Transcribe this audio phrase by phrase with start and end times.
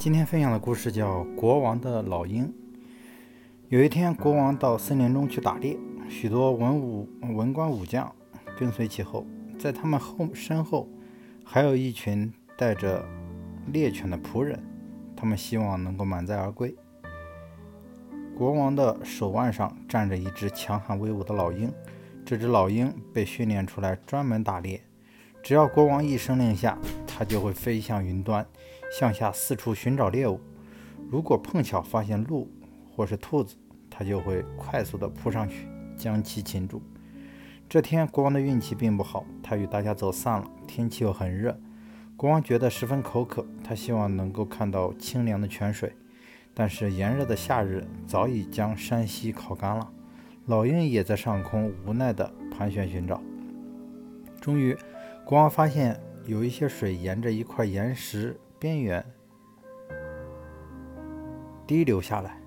[0.00, 2.46] 今天分享的故事叫《国王的老鹰》。
[3.68, 5.76] 有一天，国王到森林中去打猎，
[6.08, 8.10] 许多文武文官武将
[8.58, 9.26] 跟随其后，
[9.58, 10.88] 在他们后身后
[11.44, 13.04] 还有一群带着
[13.74, 14.58] 猎犬的仆人，
[15.14, 16.74] 他们希望能够满载而归。
[18.34, 21.70] 国王的手腕上站着一只强悍威武的老鹰，
[22.24, 24.80] 这只老鹰被训练出来专门打猎，
[25.42, 26.78] 只要国王一声令下，
[27.20, 28.46] 它就会飞向云端。
[28.90, 30.40] 向下四处寻找猎物，
[31.10, 32.50] 如果碰巧发现鹿
[32.90, 33.54] 或是兔子，
[33.90, 36.82] 他就会快速地扑上去将其擒住。
[37.68, 40.50] 这天，国王的运气并不好，他与大家走散了。
[40.66, 41.60] 天气又很热，
[42.16, 45.94] 国王觉得十分口渴，他希望能够看到清凉的泉水，
[46.54, 49.92] 但是炎热的夏日早已将山溪烤干了。
[50.46, 53.22] 老鹰也在上空无奈地盘旋寻找。
[54.40, 54.76] 终于，
[55.24, 58.38] 国王发现有一些水沿着一块岩石。
[58.58, 59.02] 边缘
[61.66, 62.38] 滴流下来，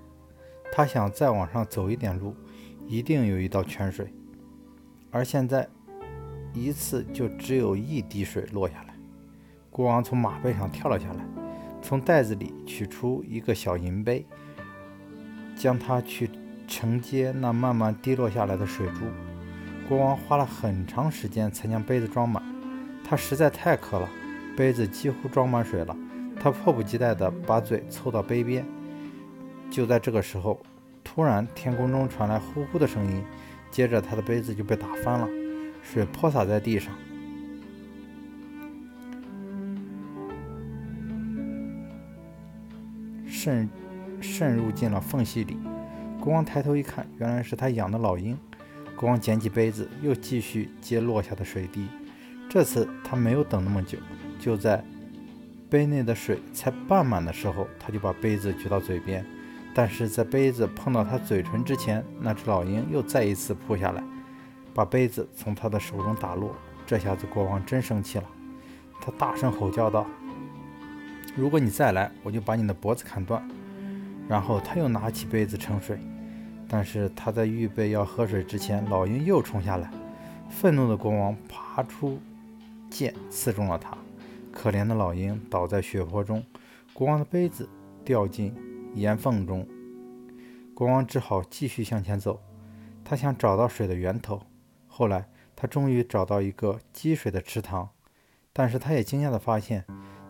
[0.70, 2.36] 他想再往上走一点路，
[2.86, 4.14] 一定有一道泉水。
[5.10, 5.68] 而现在，
[6.52, 8.94] 一次就只有一滴水落下来。
[9.70, 11.26] 国王从马背上跳了下来，
[11.82, 14.24] 从袋子里取出一个小银杯，
[15.56, 16.30] 将它去
[16.68, 19.00] 承接那慢慢滴落下来的水珠。
[19.88, 22.40] 国王花了很长时间才将杯子装满，
[23.04, 24.08] 他实在太渴了。
[24.56, 25.96] 杯子几乎装满水了，
[26.38, 28.64] 他迫不及待地把嘴凑到杯边。
[29.68, 30.60] 就在这个时候，
[31.02, 33.24] 突然天空中传来呼呼的声音，
[33.68, 35.28] 接着他的杯子就被打翻了，
[35.82, 36.94] 水泼洒在地上，
[43.26, 43.68] 渗
[44.20, 45.58] 渗入进了缝隙里。
[46.20, 48.38] 国王抬头一看，原来是他养的老鹰。
[48.94, 51.88] 国王捡起杯子，又继续接落下的水滴。
[52.48, 53.98] 这次他没有等那么久。
[54.38, 54.84] 就在
[55.70, 59.24] 杯内的水才半满的时候，他就把杯子举到嘴边。
[59.74, 64.04] 但是在杯子碰到他嘴唇之前，那只老鹰又再一次扑下来，
[64.72, 66.54] 把杯子从他的手中打落。
[66.86, 68.24] 这下子国王真生气了，
[69.00, 70.06] 他大声吼叫道
[71.34, 73.42] ：“如果你再来，我就把你的脖子砍断！”
[74.28, 75.98] 然后他又拿起杯子盛水，
[76.68, 79.90] 但是他在预备要喝水之前，老鹰又冲下来。
[80.48, 82.20] 愤怒的国王爬出
[82.94, 83.98] 剑，刺中了他。
[84.52, 86.44] 可怜的老鹰倒在血泊中，
[86.92, 87.68] 国王的杯子
[88.04, 88.54] 掉进
[88.94, 89.66] 岩缝中。
[90.72, 92.40] 国王只好继续向前走，
[93.04, 94.42] 他想找到水的源头。
[94.86, 97.88] 后来，他终于找到一个积水的池塘，
[98.52, 99.84] 但是他也惊讶地发现，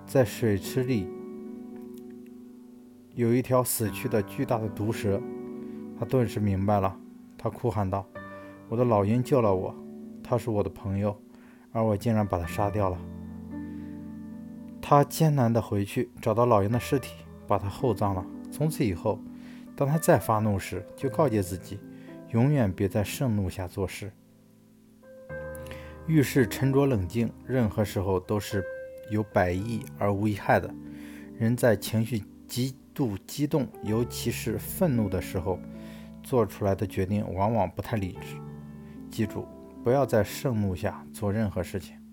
[0.06, 1.06] 在水池里
[3.14, 5.20] 有一条死去的巨大的毒蛇。
[5.98, 6.98] 他顿时明白了，
[7.36, 8.06] 他哭喊道
[8.70, 9.75] ：“我的老鹰救了我，
[10.22, 11.14] 他是我的朋友，
[11.75, 12.99] 而我竟然把他杀掉了。”
[14.81, 17.15] 他艰难地回去找到老鹰的尸体，
[17.47, 18.25] 把他厚葬了。
[18.51, 19.19] 从此以后，
[19.75, 21.81] 当他再发怒时，就告诫自己，
[22.31, 24.12] 永远别在盛怒下做事。
[26.07, 28.62] 遇事沉着冷静，任何时候都是
[29.11, 30.73] 有百益而无一害的。
[31.39, 35.59] 人在情绪极度激动，尤其是愤怒的时候，
[36.23, 38.37] 做出来的决定往往不太理智。
[39.11, 39.47] 记住，
[39.84, 42.03] 不要在盛怒下做任何事情。